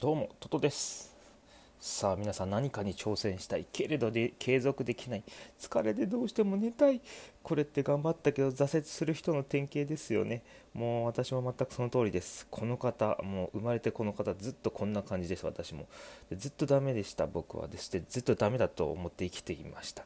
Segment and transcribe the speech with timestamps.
[0.00, 1.14] どうもトトです。
[1.78, 3.66] さあ皆さん何かに挑戦したい。
[3.70, 5.22] けれどで継続できない。
[5.60, 7.02] 疲れでどうしても寝たい。
[7.42, 10.42] これって頑張ったけど挫折する人の典型ですよね。
[10.72, 12.46] もう私も全くその通りです。
[12.50, 15.44] この方もう生まれてこの方ずっとこんな感じです。
[15.44, 15.86] 私も。
[16.34, 17.68] ずっとダメでした僕は。
[17.68, 20.04] ですでずっとダメだと思って生きていました。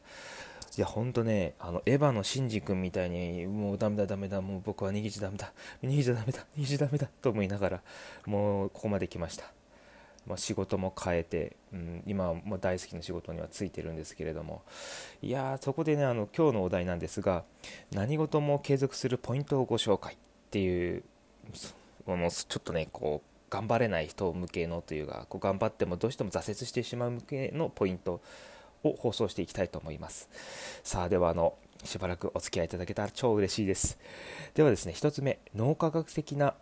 [0.76, 5.52] いや、ほんとね、あの、エヴァのシンジ君みたいに、もうダメだダメだ、もう僕は逃げちゃダメだ、
[5.84, 7.82] 逃げちゃダメだ、逃げちゃダメだ、と思いながら、
[8.26, 9.63] もうここまで来ました。
[10.26, 14.62] まあ、仕事も変えて、うん、今はも大好きな仕事にはついてるんですけれども。
[15.22, 17.44] いやそこでねあの今日のお題なんですが
[17.92, 20.16] 何事も継続するポイントをご紹介っ
[20.50, 21.02] ていう
[22.06, 28.20] ものちょっとねこう頑張れない人向けのというかこう頑張ってもどうしても挫折してしまう向けのポイント
[28.82, 30.28] を放送していきたいと思います。
[30.82, 31.54] さあではあの
[31.84, 33.98] しばらくお付き合いいただけたら超嬉しいです。
[34.54, 36.54] ではですね1つ目脳科学的な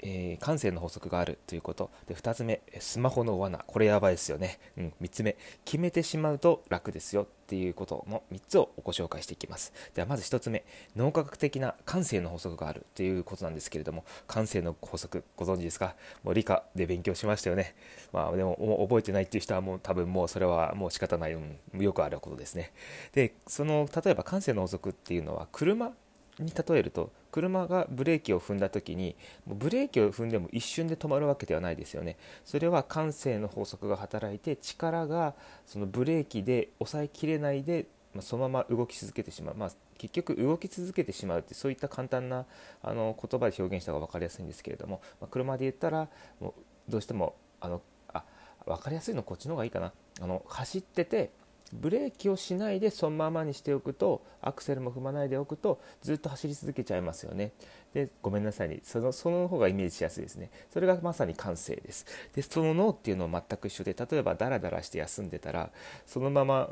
[0.00, 1.90] えー、感性の法則があるということ。
[2.06, 3.64] で2つ目スマホの罠。
[3.66, 9.72] これやばいですよね、うん、3つ目決めてしまうと楽ですよっていうことの3つをご紹介していきます。
[9.94, 10.64] ではまず1つ目
[10.96, 15.96] 脳科学的な感性の法則があるということなんですけれども感性の法則ご存知ですか？
[16.22, 17.74] もう理科で勉強しましたよね。
[18.12, 22.72] まあでも覚えてないっていう人はもう多分もうそれはもう仕方ない、うん、よくあることですね。
[23.12, 25.92] でその例えば感性の法則っていうのは車
[26.38, 32.16] に例えると車がブレーキを踏んだ時にブレーキを踏んでも一瞬で止まるわけではないですよね。
[32.44, 35.34] それは感性の法則が働いて力が
[35.66, 37.86] そのブレーキで抑えきれないで
[38.20, 42.46] そのまま動き続けてしまう、まあ、結局動き続けてしまうってそういった簡単な
[42.82, 46.08] あの言葉で表現した方が分かりやすいんですけれども、まあ、車で言ったら
[46.40, 48.24] もうどうしてもあのあ
[48.66, 49.92] 分かりやすいのこっちの方がいいかな。
[50.20, 51.30] あの走ってて
[51.74, 57.52] ブレーキをしないでそのままにしておくとアクセルも踏まないでおくとずっと走り続けちゃいますよね。
[57.94, 60.50] でごめんなさいそのその方がイメージしやすいですね。
[60.70, 62.06] それがまさに感性です。
[62.34, 65.70] でその脳っていうのは全く一緒で例えばダラダラして休んでたら
[66.06, 66.70] そのまま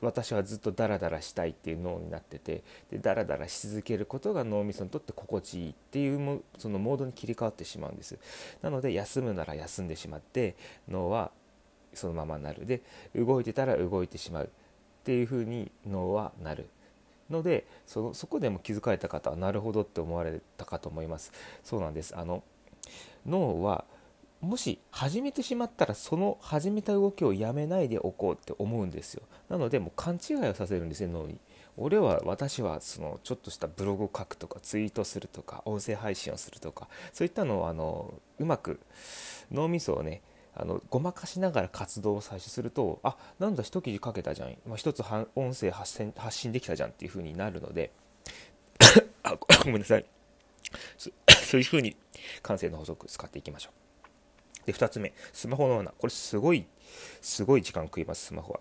[0.00, 8.18] 私はずっとダラダラしたいっていう脳になっててでダラダラし続けることが脳みそにとって心地いいっていうそのモードに切り替わってしまうんです。
[8.62, 10.56] なので休むなら休んでしまって
[10.88, 11.30] 脳は
[11.98, 12.66] そのままなる。
[12.66, 12.82] で
[13.14, 14.48] 動いてたら動いてしまうっ
[15.04, 16.68] ていうふうに脳はなる
[17.30, 21.32] のでそのそこでも気づかれた方はなるほどって思われたかと思います。
[21.64, 22.16] そうなんです。
[22.16, 22.42] あの
[23.26, 23.84] 脳は
[24.40, 29.22] もし始めてしまったらその始めた動きをやめないでおこうって思うんですよ。
[29.48, 31.38] なのでもう勘違いをさせるんですね脳に。
[31.78, 38.80] 俺は私はそのちょっとしたブログを書くとかツイートするとか音声配信をするとかそういったのをあのうまく
[39.50, 40.22] 脳みそをね
[40.56, 45.02] あのごまかしながら活動を開始するとあなんだ一記事書けたじゃん、まあ、一つ
[45.34, 47.90] 音声発信発信できたじゃんっていう風になるので
[49.22, 50.04] あ ごめんなさい。
[50.98, 51.10] そ
[51.56, 51.96] ういう風に
[52.42, 54.66] 感性の法則使っていきましょう。
[54.66, 55.92] で2つ目スマホの罠。
[55.92, 56.66] これすごい
[57.20, 58.60] すごい時間食いますスマホは。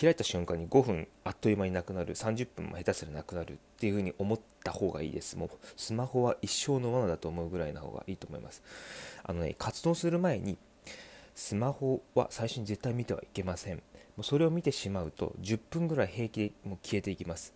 [0.00, 2.14] 開いた瞬間に5分あっという間になくなる。
[2.14, 5.36] 30分も下手すらなくなるっていう風に思った方がいいです。
[5.38, 8.62] もうスマホは一生の罠だと思うぐらいな方がいいと思います。
[9.22, 10.58] あのね活動する前に
[11.38, 13.76] スマホは最初に絶対見てはいけません。
[13.76, 13.82] も
[14.18, 17.54] うそれを見てしまうと10分ぐらい平気でもう消えていきます。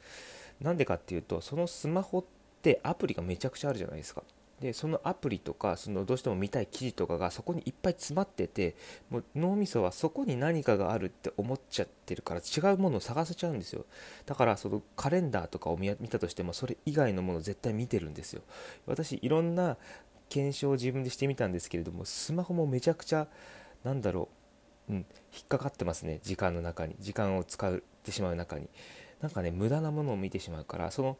[0.60, 2.24] なんでかっていうとそのスマホっ
[2.62, 4.22] てアプリがめちゃくちゃあるじゃないですか。
[4.60, 8.76] でそのアプリとかそのどうしても見たい記事とかがそこにいっぱい詰まってて
[9.10, 13.84] もう脳みそはそこに何かがあるって思っちゃってるから違うものを探せちゃうんですよ。
[14.26, 18.42] だからそのカレンダーとかを見たとしてもそれ以外のものを絶対見てるんですよ。
[18.86, 19.76] 私いろんな
[20.28, 23.26] 検証を自分でしてみたんですけれどもスマホもめちゃくちゃ
[23.84, 24.28] なんだろ
[24.88, 24.98] う、うん、
[25.32, 26.20] 引っかかってますね。
[26.22, 26.94] 時間の中に。
[27.00, 28.68] 時間を使ってしまう中に。
[29.20, 31.18] なんかね無駄なものを見てしまうからその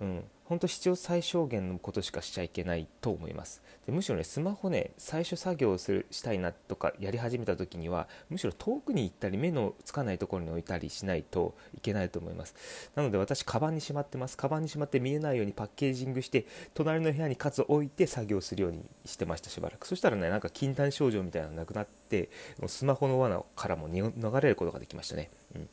[0.00, 0.24] うん。
[0.44, 3.62] 本当必要最小限のことしかしちゃいけないと思います。
[3.86, 12.54] でむしろねスマホね最初作業をするしたいなとかやり始めた時にはむしろ遠くに行ったり目のつかないところに置いたりしないといけないと思います。
[12.94, 14.36] なので私カバンにしまってます。
[14.36, 19.86] カバンにしまって見えないようにパッケージングして隣の部屋にかつ置いて作業するようにしてましたしばらく。
[19.86, 22.28] そしたらねなんか禁断症状みたいなのなくなって
[22.66, 25.68] スマホの罠からも逃れることができましたね、うん。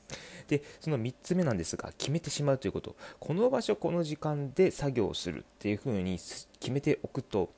[0.47, 2.95] でその3つ目なんですが決めてしまうということ。
[3.19, 6.17] この場所この時間で作業をするっていう風に
[6.59, 7.53] 決めておくと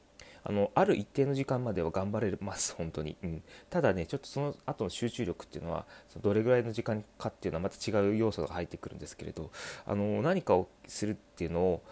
[0.46, 5.86] あのある一定の時間までは頑張れます本当に、うん、ただねちょっとその後の集中力っていうのは
[6.22, 9.52] どれぐらいの時間かっていうのはまた違う要素が入ってくるんですけれど
[9.86, 11.84] あの何かをするっていうのを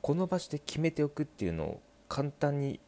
[0.00, 2.80] この場所で決めておくっていうのを簡単に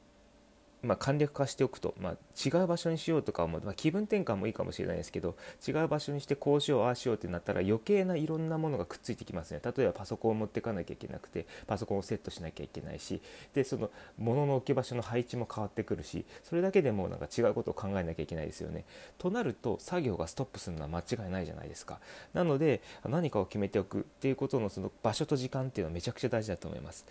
[0.82, 2.12] まあ、簡略化しておくと、まあ、
[2.44, 5.37] 違う場所にしようとかも、まあ、気分転換もいいかもしれないですけど
[5.67, 9.61] 違う場所にしてこうしようああしようってなったら余計ないろんなものがくっついてきますね。
[9.64, 13.20] 例えばパソコンを持っていかなきゃいけなくてパソコンをセットしなきゃいけないし
[13.55, 18.84] でその物の置き場所の配置も変わってくるしそれだけでもなんか違うことを考えなきゃいけないですよね。
[19.19, 22.00] となると作業がストップするのは間違いないじゃないですか。
[22.32, 27.06] なので何かを決めておくっていうことのその場所と時間っていうのはめちゃくちゃ大事だと思います。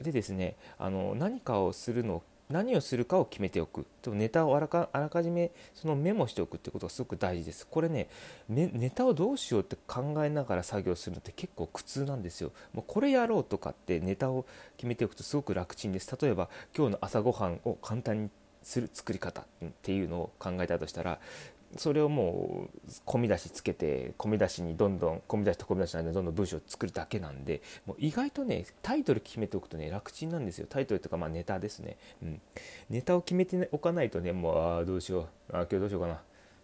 [0.00, 3.86] でですねあの何かをするの何をするかを決めておく。
[4.02, 7.66] とネタをあらかあらかじめそのメモしておくってことがすごく大事です。
[7.66, 8.08] これね
[8.48, 12.52] ネタをどうしようって考えながら作業するのって結構苦痛なんですよ。
[12.72, 14.44] もうこれやろうとかってネタを
[14.76, 16.16] 決めておくとすごく楽ちんです。
[16.20, 18.30] 例えば今日の朝ごはんを簡単に
[18.62, 21.18] する作り方っていうのを考えたとしたら
[21.76, 30.66] それをもう込み出しつけて込み出しにどんどん込み出しと込み出しの間にどんどん文章を作るだけなんでもう意外とねタイトル決めておくとね楽ちんなんですよ。
[30.68, 32.40] タイトルとかまあネタですね、うん、
[32.90, 35.56] ネタを決めておかないとねもうああどうしよう。
[35.56, 36.22] あ今日どうしようかな。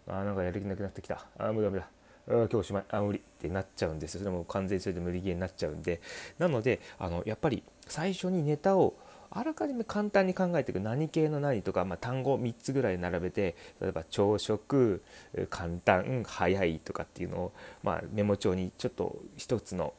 [0.08, 1.26] あなんかやる気なくなってきた。
[1.38, 1.88] あ無理無理だ。
[2.28, 2.84] あ今日おしまい。
[2.90, 4.18] あ無理ってなっちゃうんです。
[4.18, 6.02] それも完全にそれで無理ゲーになっちゃうんで。
[6.38, 8.94] なのであのやっぱり最初にネタを
[9.30, 15.02] あらかじめ簡単に考えていく何系の何とか、まあ、単語3つぐらい並べて例えば朝食
[15.50, 17.52] 簡単早いとかっていうのを、
[17.82, 19.94] まあ、メモ帳にちょっと一つの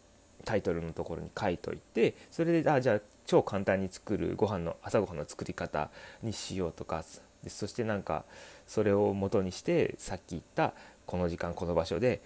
[0.45, 5.89] タイトルのところに書いといてそれであじゃあ超簡単に作るご飯の朝ごはんの作り方
[6.23, 7.03] にしようとか
[7.47, 8.25] そしてなんか
[8.65, 10.73] それを元にしてさっき言った
[11.05, 12.21] この時間この場所で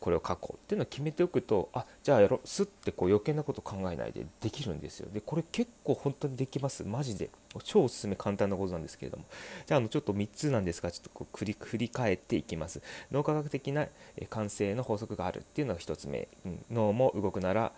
[0.00, 5.08] これを書こうっていうのを決めておくとあじゃあやろうすってこう余計なこと考えないでできるんですよ。
[5.12, 6.84] でこれ結構本当にできます。
[6.84, 7.30] マジで。
[7.64, 9.24] 超おすすめ簡単なことなんですけれども。
[9.66, 12.80] じゃああのちょっと3つなんですがちょっとこう振り返っていきます。
[13.12, 13.86] 脳科学的な
[14.30, 17.72] 完成の法則があるっていうのが1つ目、うん、脳も動くなら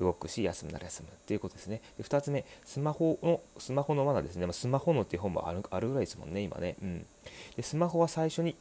[0.00, 1.08] 動くし休むなら休む。
[1.08, 1.82] っていうことですね。
[1.98, 2.46] で2つ目。
[2.64, 4.50] スマホのスマホの罠ですね。
[4.52, 7.06] スマホのっていう本もあるぐらいですもんね今ね、うん、
[7.56, 8.56] でスマホは最初に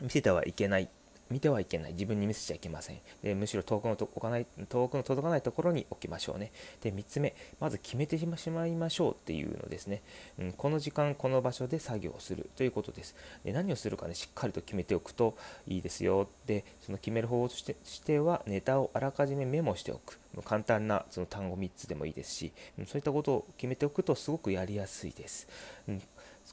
[0.00, 0.88] 見せてはいけない。
[1.30, 1.92] 見てはいけない。
[1.92, 3.00] 自分に見せちゃいけません。
[3.22, 6.52] でむしろ遠くのと置かない遠くの届かないところに置きましょうね。
[6.80, 10.02] で3つ目まず決めてしまいましょうっていうのですね、
[10.38, 12.50] うん、この時間この場所で作業をする。
[12.56, 13.14] ということです。
[13.44, 15.36] で何をするかねしっかりと決めておくと
[15.66, 16.28] いいですよ。
[16.46, 20.18] でその決める方法としてしてはネタをあらかじめメモしておく。
[20.44, 22.52] 簡単なその単語3つでもいいですし、
[22.86, 25.48] そういったことを決めておくとすごくやりやすいです、
[25.88, 26.02] うん、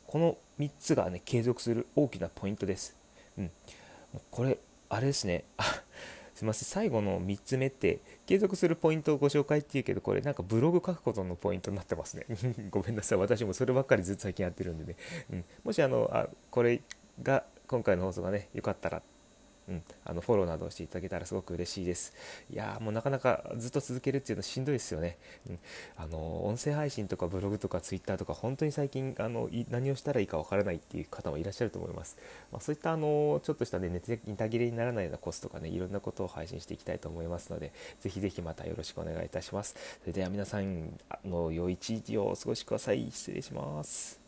[0.08, 2.96] この3つがね継続する大きなポイントです、
[3.38, 3.52] うん、
[4.32, 4.58] これ
[4.90, 5.46] あれですね。
[6.34, 6.66] すいません。
[6.68, 12.26] 最後の3つ目って継続するポイントをご紹介っていうけどこれなんかブログ書くことのポイントになってますね。
[12.70, 13.18] ごめんなさい。
[13.18, 14.96] 私もそればっかりずっと最近やってるんでね、
[15.32, 16.82] うん、もしあのあこれ
[17.22, 19.02] が今回の放送がね良かったら
[19.68, 22.14] うん、あのフォローなどをしていただけたらすごく嬉しいです。
[22.52, 25.18] いやもうなかなかずっと続けるっていうのはしんどいですよね。
[25.50, 25.60] うん、
[25.98, 32.18] あの音声配信とかブログとかツイッターとか本当に最近あの何をしたらいいかわからないっていう方もいらっしゃると思います。
[32.52, 34.00] まあ、そういったあのちょっとしたねネ
[34.36, 39.76] タ切れにならないようなコスとかねいろんなことを配信していきたいと思いますのでぜひぜひまたよろしくお願いいたします。
[40.02, 43.10] それでは皆さんあの良い一日をお過ごしください。
[43.12, 44.27] 失礼します。